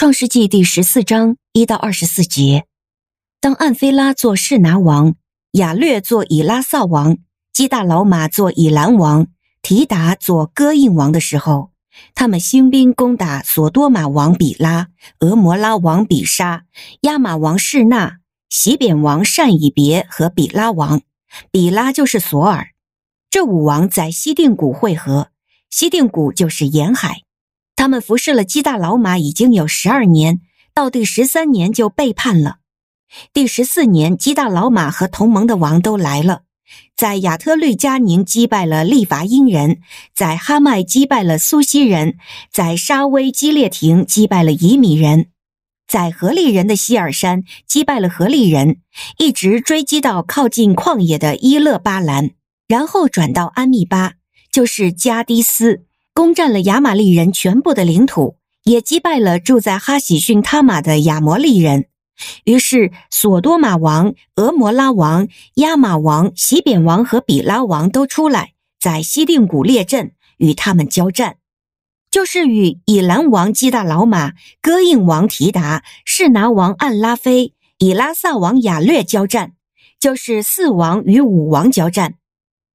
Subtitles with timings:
[0.00, 2.64] 创世纪第十四章一到二十四节，
[3.38, 5.14] 当暗非拉做示拿王，
[5.52, 7.18] 亚略做以拉萨王，
[7.52, 9.26] 基大老玛做以兰王，
[9.60, 11.72] 提达做哥印王的时候，
[12.14, 16.64] 他们兴兵攻打索多玛王比拉、俄摩拉王比沙、
[17.02, 21.02] 亚玛王示拿、洗扁王善以别和比拉王。
[21.50, 22.68] 比拉就是索尔。
[23.28, 25.28] 这五王在西定谷会合，
[25.68, 27.20] 西定谷就是沿海。
[27.80, 30.42] 他们服侍了基大老马已经有十二年，
[30.74, 32.58] 到第十三年就背叛了。
[33.32, 36.42] 第十四年，基大老马和同盟的王都来了，
[36.94, 39.80] 在亚特律加宁击败了利伐因人，
[40.14, 42.18] 在哈麦击败了苏西人，
[42.52, 45.28] 在沙威基列廷击败了以米人，
[45.88, 48.82] 在何利人的希尔山击败了何利人，
[49.16, 52.32] 一直追击到靠近旷野的伊勒巴兰，
[52.68, 54.16] 然后转到安密巴，
[54.52, 55.86] 就是加低斯。
[56.20, 61.86] 攻占了亚玛利人全部的领土，也击败了住在哈喜逊他玛的亚摩利人。
[62.44, 71.36] 于是，索多玛王、俄摩拉王、亚玛王、洗扁王和比拉王都出来，在西定谷列阵，与他们交战，
[72.10, 79.54] 就是与以兰王基大老玛、哥印王提达、示拿王暗拉菲、以拉萨王亚略交战，
[79.98, 82.16] 就是四王与五王交战。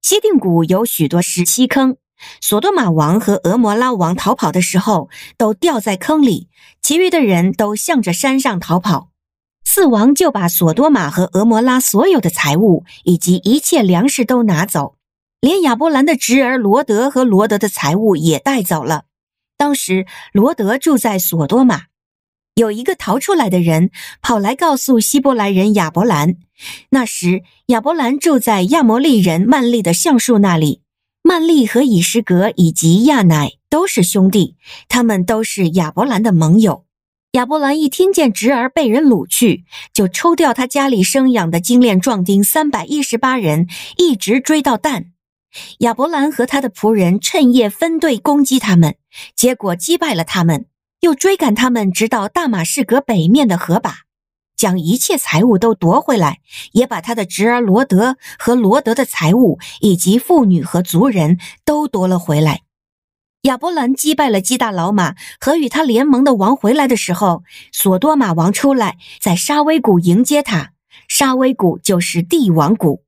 [0.00, 1.98] 西定谷有许多石溪坑。
[2.40, 6.48] 索多玛王和俄摩拉王逃跑的时候，都掉在坑里，
[6.80, 9.10] 其余的人都向着山上逃跑。
[9.64, 14.96] 四王就把索多玛和俄摩拉所有的财物以及一切粮食都拿走，
[15.40, 19.04] 连亚伯兰的侄儿罗德和罗德的财物也带走了。
[19.58, 21.86] 当时罗德住在索多玛，
[22.54, 23.90] 有一个逃出来的人
[24.22, 26.36] 跑来告诉希伯来人亚伯兰，
[26.90, 30.82] 那时亚伯兰住在亚摩利人曼利的橡树那里。
[31.28, 34.54] 曼利和以实格以及亚乃都是兄弟，
[34.88, 36.84] 他们都是亚伯兰的盟友。
[37.32, 43.66] 亚伯兰一听见侄儿被人掳去，就抽调他家里生养的精练壮丁三百一十八人，
[43.98, 45.06] 一直追到但。
[45.78, 48.94] 亚伯兰和他的仆人趁夜分队攻击他们，
[49.34, 50.66] 结果击败了他们，
[51.00, 54.05] 又追赶他们，直到大马士革北面的河把。
[54.56, 56.40] 将一切财物都夺回来，
[56.72, 62.62] 也把他的侄儿罗德和罗德的财物以及妇女和族人都夺了回来。
[63.42, 70.72] 亚伯兰击败了基大老马和与他联盟的王回来的时候，索多玛王出来在沙威谷迎接他。
[71.06, 73.04] 沙威谷就是帝王谷。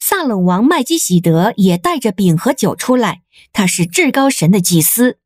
[0.00, 3.20] 撒冷王麦基洗德也带着饼和酒出来，
[3.52, 5.18] 他是至高神的祭司。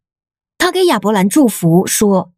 [0.58, 2.31] 他给亚伯兰祝福说。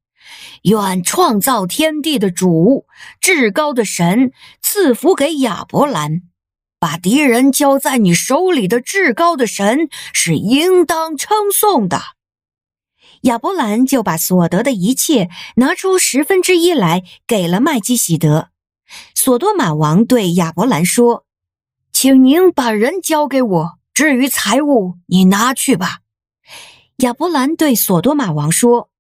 [0.63, 2.87] 愿创造天地的主，
[3.21, 6.23] 至高的神赐福给亚伯兰，
[6.79, 12.01] 把敌人交在你手里的至高的神是应当称颂的。
[13.23, 18.49] 亚伯兰就把所得的一切拿出十分之一来给了麦基洗德。
[19.15, 21.25] 索多玛王对亚伯兰说
[21.91, 26.01] ：“请您把人交给我，至于财物，你拿去吧。”
[26.99, 28.91] 亚伯兰对索多玛王说。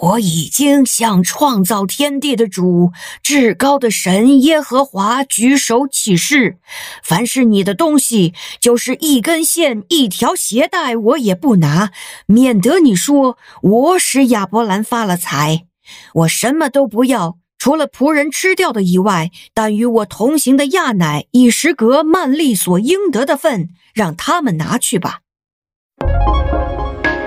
[0.00, 6.58] 我已经向创造天地的主、至高的神耶和华举手起誓，
[7.02, 11.90] 凡是你的东西，就是一根线、一条鞋带，我也不拿，
[12.26, 15.66] 免得你说我使亚伯兰发了财。
[16.14, 25.22] 我什么都不要，除了仆人吃掉的以外，但与我同行的亚乃、以实格、曼利所应得的份，让他们拿去吧。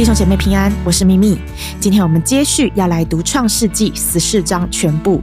[0.00, 1.38] 弟兄姐妹平安，我是咪咪。
[1.78, 5.22] 今天我们接续要来读创世纪十四章全部。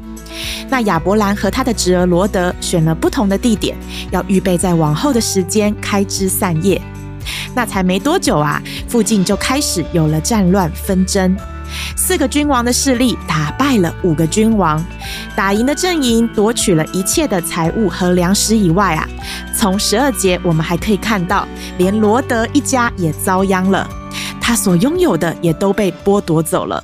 [0.69, 3.75] 那亚伯兰和他的侄儿罗德选了不同的地点，
[4.11, 6.79] 要预备在往后的时间开枝散叶。
[7.55, 11.35] 那才没多久啊，附近就开始有了战乱纷争。
[11.96, 14.79] 四个君王的势力打败了五个君王，
[15.35, 19.09] 打赢的阵营夺取了一切的财物和粮食以外啊，
[19.55, 21.47] 从十二节我们还可以看到，
[21.79, 23.90] 连罗德一家也遭殃了。
[24.47, 26.82] 他所拥有的也都被剥夺走了。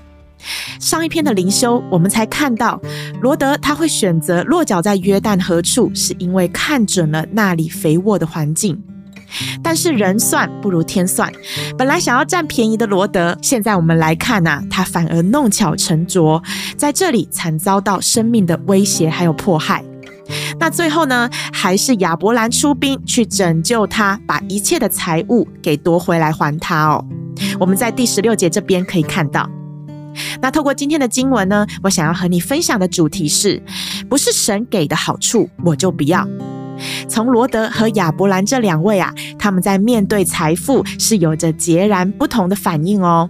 [0.81, 2.77] 上一篇的灵修，我们才看到
[3.21, 8.83] 罗德他会选择落脚在约旦河处，是因为看准了那里肥沃的环境。
[9.63, 11.31] 但是人算不如天算，
[11.77, 16.44] 本来想要占便宜的罗德，现在我们来看啊，他反而弄巧成拙，
[16.75, 19.81] 在这里惨遭到生命的威胁还有迫害。
[20.59, 27.06] 那最后呢，还是亚伯兰出兵去拯救他，把一切的财物给夺回来还他哦。
[27.60, 29.50] 我们在第十六节这边可以看到。
[30.42, 33.62] 那透过今天的经文呢，我想要和你分享的主题是：
[34.10, 36.28] 不是神给的好处，我就不要。
[37.07, 43.30] 从罗德和亚伯兰这两位啊，他们在面对财富是有着截然不同的反应哦。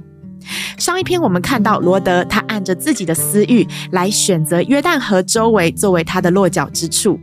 [0.78, 7.18] 上一篇我们看到罗德，他按着自己的私欲来选择约旦河周围作为他的落脚之处，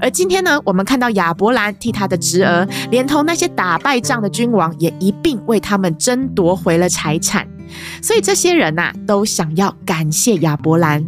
[0.00, 7.46] 而今天呢，我们看到亚伯兰替他的侄儿，连同那些打败仗的君王，也一并为他们争夺回了财产。
[8.00, 11.04] 所以这些人呐、啊，都想要感谢亚伯兰。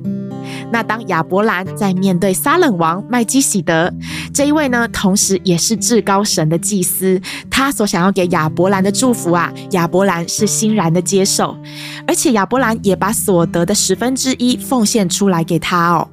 [0.73, 3.93] 那当亚伯兰在面对撒冷王麦基洗德
[4.35, 11.57] 这一位呢，同时也是至高神的祭司，他所想要给亚伯兰的祝福啊，亚伯兰是欣然的接受，
[12.07, 16.09] 而且亚伯兰也把所得的十分之一奉献出来给他哦。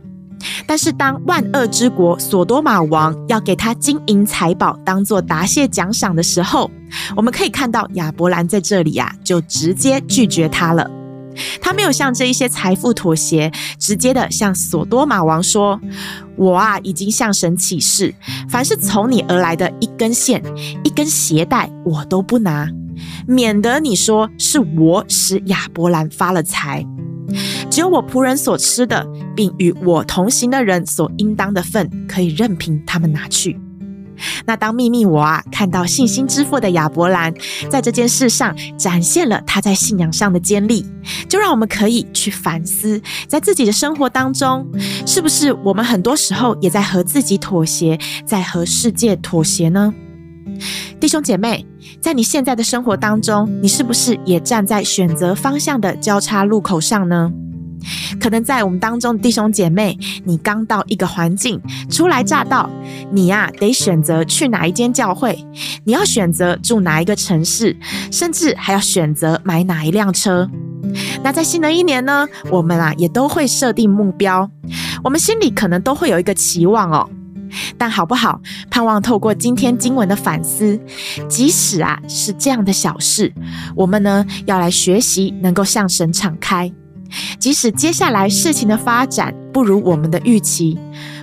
[0.67, 6.69] 但是当万恶之国所多玛王要给他金银财宝当做答谢奖赏的时候，
[7.15, 10.89] 我们可以看到亚伯兰在这里呀、啊，就直接拒绝他了。
[11.61, 15.77] 他没有向这一些财富妥协，直接的向所多玛王说
[16.37, 18.15] ：“我啊，已经向神起誓，
[18.49, 20.41] 凡是从你而来的一根线、
[20.85, 22.69] 一根鞋带，我都不拿，
[23.27, 26.85] 免得你说是我使亚伯兰发了财。
[27.75, 29.06] 只有我仆人所吃的，
[29.36, 33.60] 并与我同行的人所应当的份，可以任凭他们拿去。”
[34.48, 37.33] 那当秘密我啊看到信心之父的亚伯兰
[37.69, 40.86] 在这件事上展现了他在信仰上的坚立，
[41.27, 44.66] 就让我们可以去反思，在自己的生活当中，
[45.06, 49.94] 是不是我们很多时候也在和自己妥协，在和世界妥协呢？
[50.98, 51.66] 弟兄姐妹，
[52.00, 57.30] 在你现在的生活当中，你是不是也站在选择方向的交叉路口上呢？
[58.19, 61.59] 可能在我们当中的弟兄姐妹，你刚到一个环境，
[61.89, 62.69] 初来乍到，
[63.11, 65.37] 你呀、得选择去哪一间教会，
[65.83, 67.75] 你要选择住哪一个城市，
[68.11, 70.49] 甚至还要选择买哪一辆车。
[71.23, 74.49] 那在新的一年呢，我们啊也都会设定目标，
[75.03, 77.09] 我们心里可能都会有一个期望哦。
[77.77, 80.79] 但好不好，盼望透过今天经文的反思，
[81.29, 83.33] 即使啊是这样的小事，
[83.75, 86.71] 我们呢要来学习，能够向神敞开。
[87.40, 90.78] 即使接下来事情的发展不如我们的预期，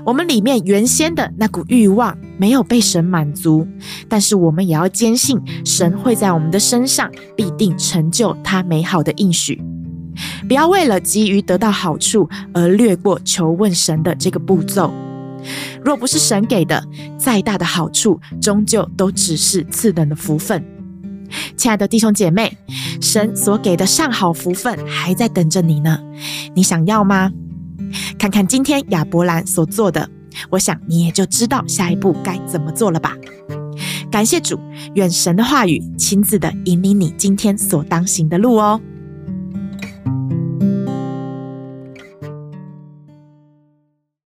[0.04, 3.66] 我们里面原先的那股欲望没有被神满足，
[4.08, 9.60] 但是我们也要坚信神会在我们的身上必定成就他美好的应许。
[10.46, 14.92] 不要为了急于得到好处而略过求问神的这个步骤。
[15.84, 16.84] 若不是神给的，
[17.18, 20.62] 再大的好处终究都只是次等的福分。
[21.56, 22.56] 亲爱的弟兄姐妹，
[23.00, 25.98] 神所给的上好福分还在等着你呢，
[26.54, 27.30] 你想要吗？
[28.18, 30.08] 看看今天亚伯兰所做的，
[30.50, 33.16] 我想你也就知道下一步该怎么做了吧。
[34.10, 34.58] 感谢主，
[34.94, 38.80] 愿神的话语亲自的引领你今天所当行的路哦。